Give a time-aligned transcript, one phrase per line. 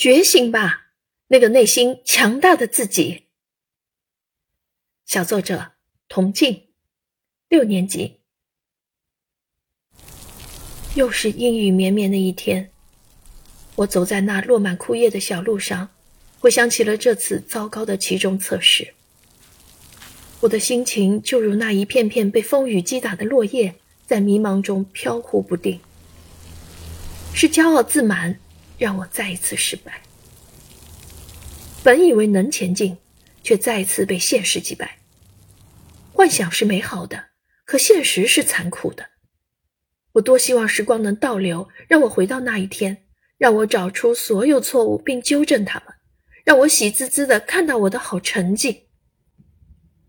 [0.00, 0.86] 觉醒吧，
[1.28, 3.24] 那个内心强大的自己。
[5.04, 5.72] 小作者
[6.08, 6.68] 童静，
[7.50, 8.20] 六年级。
[10.94, 12.70] 又是阴雨绵绵的一天，
[13.74, 15.90] 我走在那落满枯叶的小路上，
[16.38, 18.94] 回想起了这次糟糕的期中测试。
[20.40, 23.74] 我的心情就如那一片片被风雨击打的落叶，
[24.06, 25.78] 在迷茫中飘忽不定。
[27.34, 28.40] 是骄傲自满。
[28.80, 30.00] 让我再一次失败。
[31.84, 32.96] 本以为能前进，
[33.42, 34.98] 却再一次被现实击败。
[36.14, 37.26] 幻想是美好的，
[37.66, 39.10] 可现实是残酷的。
[40.12, 43.04] 我多希望时光能倒流，让我回到那一天，
[43.36, 45.94] 让我找出所有错误并纠正他们，
[46.42, 48.88] 让我喜滋滋的看到我的好成绩。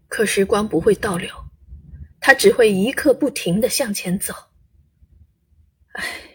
[0.08, 1.30] 可时光不会倒流，
[2.22, 4.34] 它只会一刻不停的向前走。
[5.92, 6.31] 唉。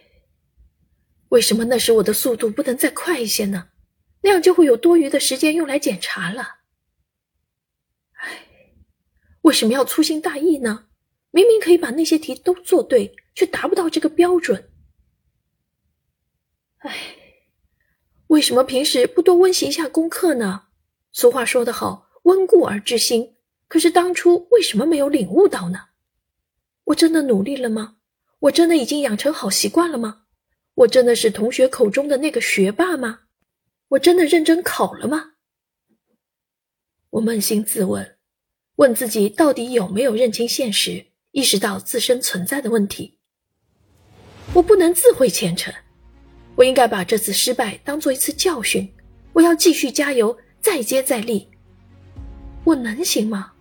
[1.36, 3.68] 为什么那时我的速度不能再快一些呢？
[4.22, 6.60] 那样就会有多余的时间用来检查了。
[8.12, 8.46] 唉，
[9.42, 10.87] 为什么要粗心大意呢？
[11.32, 14.70] 明明可以把那些题都做对，却达不到这个标准。
[16.79, 16.96] 唉，
[18.29, 20.68] 为什么平时不多温习一下功课呢？
[21.12, 23.37] 俗话说得好，温故而知新。
[23.68, 25.88] 可是当初为什么没有领悟到呢？
[26.84, 27.96] 我真的努力了吗？
[28.38, 30.23] 我真的已经养成好习惯了吗？
[30.77, 33.21] 我真的是同学口中的那个学霸吗？
[33.88, 35.32] 我真的认真考了吗？
[37.09, 38.19] 我扪心自问，
[38.77, 43.19] 问自己到底有没有认清现实，意识到自身存在的问题。
[44.52, 45.73] 我不能自毁前程，
[46.57, 48.93] 我应该把这次失败当做一次教训。
[49.32, 51.49] 我要继续加油，再接再厉。
[52.65, 53.52] 我能行吗？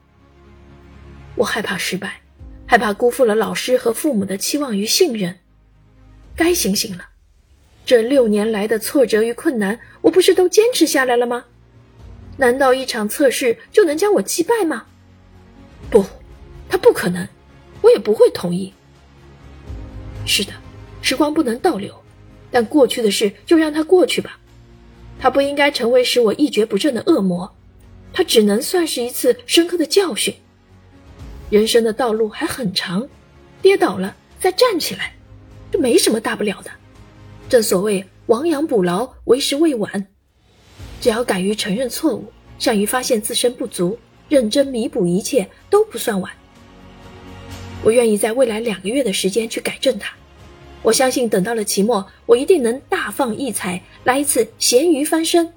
[1.38, 2.22] 我害怕失败，
[2.68, 5.40] 害怕辜负了老师和父母的期望与信任。
[6.36, 7.10] 该醒醒了，
[7.86, 11.46] 这六年来的挫折与困难，我不是都坚持下来了吗？
[12.38, 14.86] 难道一场测试就能将我击败吗？
[15.90, 16.06] 不，
[16.68, 17.26] 他不可能，
[17.82, 18.74] 我也不会同意。
[20.26, 20.52] 是的，
[21.02, 21.96] 时光不能倒流，
[22.52, 24.38] 但过去的事就让它过去吧。
[25.18, 27.56] 它不应该成为使我一蹶不振的恶魔，
[28.12, 30.36] 它只能算是一次深刻的教训。
[31.50, 33.08] 人生的道路还很长，
[33.62, 35.15] 跌倒了再站起来。
[35.76, 36.72] 这没什么大不了的，
[37.50, 40.08] 正所谓亡羊补牢，为时未晚。
[41.02, 44.00] 只要敢于承认错误，善于发现自身不足，
[44.30, 46.32] 认真弥补一切，都不算晚。
[47.84, 50.16] 我愿意在未来两个月的时间去改正它。
[50.82, 55.52] 我相信等到了期末，我一定能大放异彩，来一次咸鱼翻身，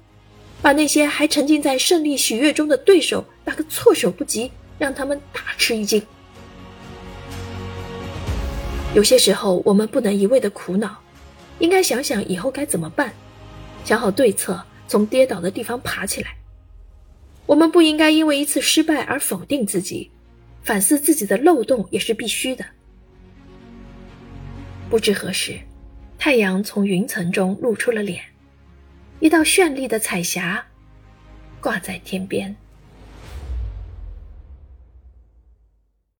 [0.61, 6.05] 把那些还沉浸在胜利喜悦中的对手打个措手不及，让他们大吃一惊。
[8.95, 10.97] 有些时候，我们不能一味的苦恼，
[11.59, 13.13] 应该想想以后该怎么办，
[13.85, 16.35] 想好对策，从跌倒的地方爬起来。
[17.45, 20.09] 我们不应该因为一次失败而否定自己，
[20.63, 22.65] 反思自己的漏洞也是必须的。
[24.89, 25.59] 不知何时，
[26.17, 28.23] 太阳从云层中露出了脸，
[29.19, 30.65] 一道绚丽的彩霞
[31.61, 32.55] 挂在天边。